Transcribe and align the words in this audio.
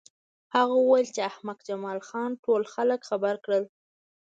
هغه 0.55 0.73
وویل 0.77 1.07
چې 1.15 1.21
احمق 1.31 1.59
جمال 1.67 1.99
خان 2.07 2.31
ټول 2.43 2.61
خلک 2.73 2.99
خبر 3.09 3.35
کړل 3.45 3.63